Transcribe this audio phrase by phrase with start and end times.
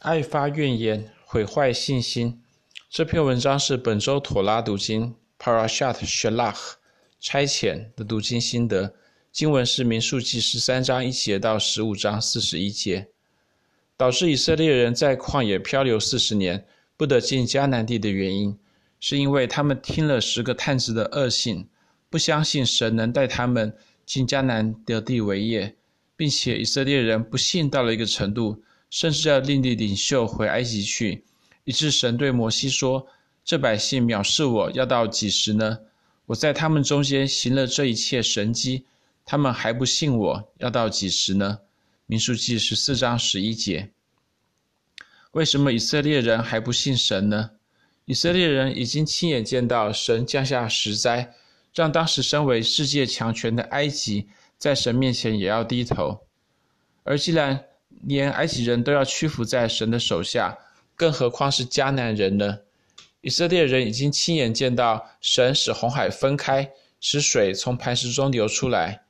[0.00, 2.42] 爱发怨言，毁坏信心。
[2.90, 6.74] 这篇文章是本周妥拉读经 Parashat Shelach
[7.18, 8.94] 差遣的读经心得。
[9.32, 13.08] 经文是民数记十三章一节到十五章四十一节。
[13.96, 16.66] 导致以色列人在旷野漂流四十年，
[16.98, 18.58] 不得进迦南地的原因，
[19.00, 21.66] 是因为他们听了十个探子的恶信，
[22.10, 23.74] 不相信神能带他们
[24.04, 25.74] 进迦南得地为业，
[26.14, 28.62] 并且以色列人不信到了一个程度。
[28.90, 31.24] 甚至要另立领袖回埃及去，
[31.64, 33.06] 以致神对摩西说
[33.44, 35.78] ：“这百姓藐视我要到几时呢？
[36.26, 38.84] 我在他们中间行了这一切神迹，
[39.24, 41.58] 他们还不信我要到几时呢？”
[42.06, 43.90] 民数记十四章十一节。
[45.32, 47.50] 为什么以色列人还不信神呢？
[48.04, 51.34] 以色列人已经亲眼见到神降下十灾，
[51.74, 56.20] 让当时身为世界强权的埃及在神面前也要低头，
[57.02, 57.64] 而既然
[58.06, 60.56] 连埃及人都要屈服在神的手下，
[60.94, 62.60] 更何况是迦南人呢？
[63.20, 69.00] 以色列人已经亲眼见到神使红海分开，使水从磐石中流出来；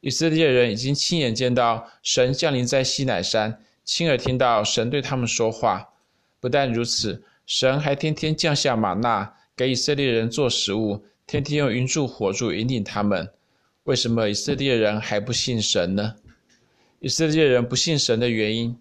[0.00, 5.86] 以色列人已经亲眼见到神降临在西乃山，亲耳听到神对他们说话。
[6.40, 13.28] 不但如此，神还天天降下玛纳给以色列人做食物，天天用云柱火柱引领他们。
[13.84, 16.14] 为什么以色列人还不信神呢？
[17.00, 18.76] 以色列人不信神的原因，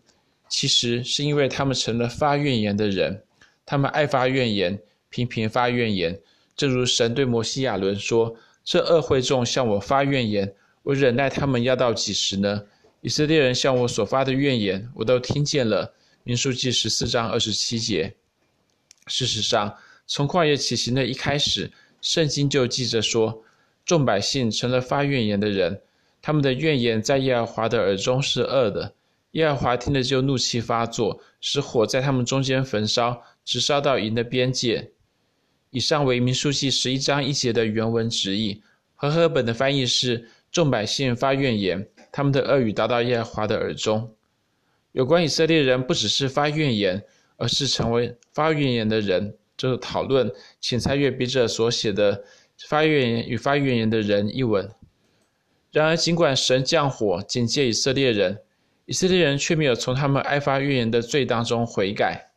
[0.48, 3.22] 其实是因为他们成了发怨言的人。
[3.66, 6.20] 他们爱发怨言，频频发怨言。
[6.56, 12.64] 正如神对摩西亚伦说：“这恶会众向我发怨言，我忍耐他们要到几时呢？”
[13.02, 15.94] 以色列人向我所发的怨言，我都听见了。
[16.24, 18.16] 民数记十四章二十七节。
[19.08, 19.78] 事实上，
[20.08, 21.72] 从旷野起行的一开始，
[22.02, 23.44] 圣经就记着说，
[23.86, 25.82] 众百姓成了发怨言的人。
[26.26, 28.96] 他们的怨言在耶和华的耳中是恶的，
[29.34, 34.90] 耶和华听了就怒气发作，使火在他们中间焚烧，直烧到营的边界。
[35.70, 38.60] 以上为民数记十一章一节的原文直译。
[38.96, 44.12] 和合本的翻译是：众百姓发怨言，他们的恶语达到耶和华的耳中。
[44.94, 47.04] 有关以色列人不只是发怨言，
[47.38, 52.18] 而是成为发怨言的人，就是讨论，请参阅笔者所写的
[52.68, 54.68] 《发怨言与发怨言的人》一文。
[55.76, 58.40] 然而，尽管神降火警戒以色列人，
[58.86, 62.32] 以色列人却没有从他们爱发怨言的罪当中悔改。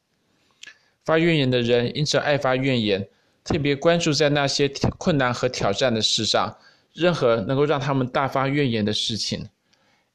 [1.04, 3.08] 发怨言的人因着爱发怨言，
[3.44, 4.68] 特别关注在那些
[4.98, 6.58] 困难和挑战的事上，
[6.92, 9.48] 任何能够让他们大发怨言的事情。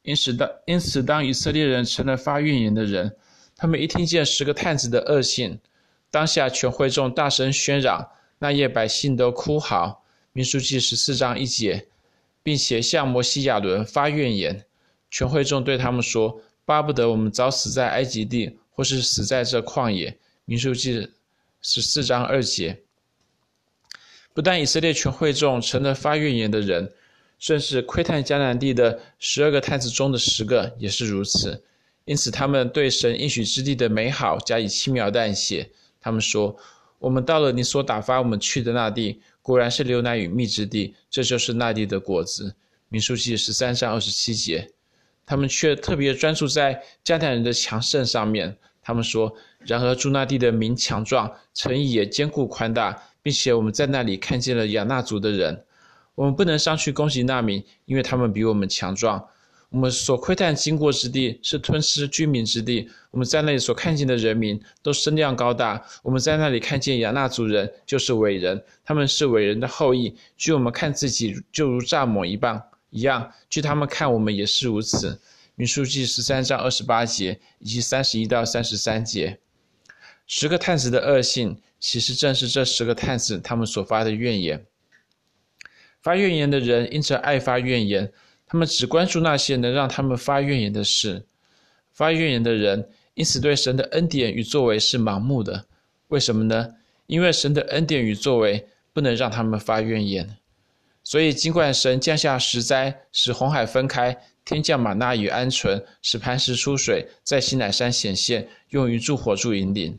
[0.02, 3.16] 因此，当因此当以色列人成了发怨言的人，
[3.56, 5.58] 他们一听见十个探子的恶信，
[6.10, 8.06] 当下全会众大声喧嚷，
[8.38, 10.02] 那夜百姓都哭嚎。
[10.34, 11.86] 民数记十四章一节。
[12.44, 14.64] 并且向摩西亚伦发怨言，
[15.10, 21.08] 全会众对他们说：“巴不得我们早死在埃及地，或是死在这旷野。”民数记
[21.62, 22.82] 十四章二节。
[24.34, 26.92] 不但以色列全会众成了发怨言的人，
[27.38, 31.64] 甚至窥探迦南地的十二个探子中的十个也是如此。
[32.04, 35.70] 因此，他们对神应许之地的美好加以轻描淡写。
[36.00, 36.54] 他们说
[37.04, 42.56] ：“我们到了你所打发我们去的那地。”果然是流奶与蜜之地，这就是那地的果子。
[42.88, 44.70] 民数记十三章二十七节，
[45.26, 48.56] 他们却特别专注在迦南人的强盛上面。
[48.80, 55.64] 他们说：“然而住那地的民强壮，城邑也坚固宽大，并且我们在那里看见了亚衲族的人。
[56.14, 59.22] 我们不能上去攻击那民，因为他们比我们强壮。”
[59.74, 65.84] 我们所窥探经过之地是吞吃居民之地，我们在那里所看见的人民都身量高大。
[66.04, 70.14] 我们在那里看见亚衲族人就是伟人，他们是伟人的后裔。
[70.36, 75.20] 据我们看自己就如蚱蜢一般一样，据他们看我们也是如此。
[75.56, 79.40] 民数记十三章二十八节以及三十一到三十三节，
[80.24, 84.64] 十个探子的恶性，其实正是这十个探子他们所发的怨言。
[86.00, 88.12] 发怨言的人因此爱发怨言。
[88.54, 91.26] 他们只关注那些能让他们发怨言的事，
[91.92, 95.66] 发怨言的人因此对神的恩典与作为是盲目的。
[96.06, 96.72] 为什么呢？
[97.08, 100.36] 因为神的恩典与作为不能让他们发怨言。
[101.02, 109.98] 所以，尽管神降下十灾，使红海分开，天降吗哪与鹌鹑，使磐石出水，在西乃山显现，用于助火助引领，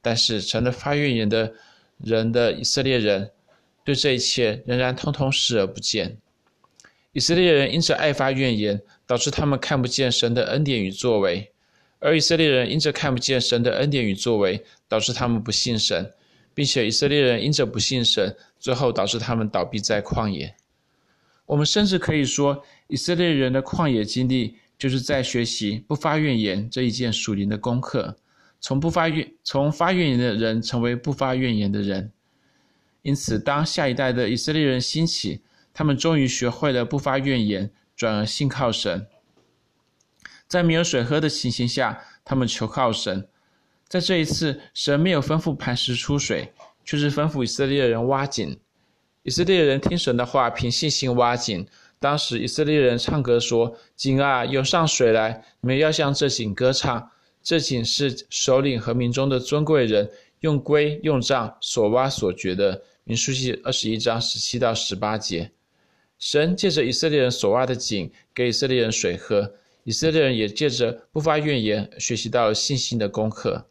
[0.00, 1.52] 但是成了发怨言的
[1.98, 3.32] 人的以色列人，
[3.82, 6.16] 对这一切仍然通通视而不见。
[7.12, 11.50] 以色列人因着爱发怨言，导致他们看不见神的恩典与作为；
[11.98, 16.12] 而以色列人因着看不见神的恩典与作为，导致他们不信神，
[16.54, 20.54] 并且以色列人因着不信神，最后导致他们倒闭在旷野。
[21.46, 28.16] 我们甚至可以说，以色列人的旷野经历，就是在学习不发怨言这一件属灵的功课。
[28.60, 32.12] 从不发怨从发怨言的人成为不发怨言的人。
[33.02, 35.40] 因此，当下一代的以色列人兴起，
[35.72, 39.06] 他们终于学会了不发怨言，转而信靠神。
[40.48, 43.28] 在没有水喝的情形下，他们求靠神。
[43.88, 46.52] 在这一次，神没有吩咐磐石出水，
[46.84, 48.58] 却是吩咐以色列人挖井。
[49.22, 51.66] 以色列人听神的话，凭信心挖井。
[51.98, 55.44] 当时以色列人唱歌说：“井啊，涌上水来！
[55.60, 57.10] 你们要向这井歌唱。
[57.42, 65.50] 这井是首领和民中的尊贵人用规用杖所挖所掘的。”民数记二十一章十七到十八节，
[66.20, 69.54] 神借着以色列人所挖的井，给以色列人水喝。
[69.84, 73.66] 以色列人也借着不发怨言，学习到信心的功课。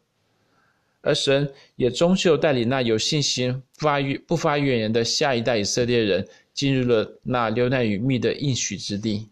[1.00, 9.28] 而神也终究带领那有信心、不发不发怨言的下一代以色列人，进入了那流奶与蜜的应许之地。